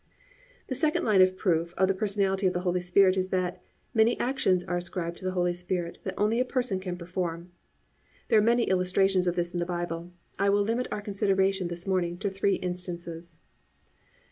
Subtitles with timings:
[0.61, 0.63] 2.
[0.69, 3.61] The second line of proof of the personality of the Holy Spirit is that,
[3.93, 7.51] many actions are ascribed to the Holy Spirit that only a person can perform.
[8.29, 11.67] There are many illustrations of this in the Bible; but I will limit our consideration
[11.67, 13.37] this morning to three instances.